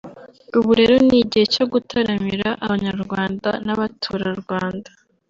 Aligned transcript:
ubu 0.57 0.71
rero 0.79 0.95
ni 1.07 1.17
igihe 1.23 1.45
cyo 1.55 1.65
gutaramira 1.71 2.47
abanyaRwanda 2.65 3.49
n'abatura 3.65 4.27
Rwanda 4.41 4.89